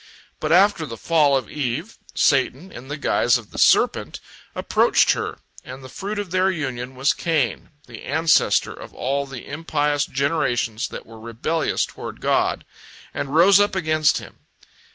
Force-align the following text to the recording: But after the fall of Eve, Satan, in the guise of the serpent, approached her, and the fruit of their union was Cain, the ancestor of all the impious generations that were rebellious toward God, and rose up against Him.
But 0.39 0.51
after 0.51 0.87
the 0.87 0.97
fall 0.97 1.37
of 1.37 1.47
Eve, 1.47 1.99
Satan, 2.15 2.71
in 2.71 2.87
the 2.87 2.97
guise 2.97 3.37
of 3.37 3.51
the 3.51 3.59
serpent, 3.59 4.19
approached 4.55 5.11
her, 5.11 5.37
and 5.63 5.83
the 5.83 5.89
fruit 5.93 6.17
of 6.17 6.31
their 6.31 6.49
union 6.49 6.95
was 6.95 7.13
Cain, 7.13 7.69
the 7.85 8.01
ancestor 8.03 8.73
of 8.73 8.95
all 8.95 9.27
the 9.27 9.45
impious 9.47 10.07
generations 10.07 10.87
that 10.87 11.05
were 11.05 11.19
rebellious 11.19 11.85
toward 11.85 12.19
God, 12.19 12.65
and 13.13 13.35
rose 13.35 13.59
up 13.59 13.75
against 13.75 14.17
Him. 14.17 14.39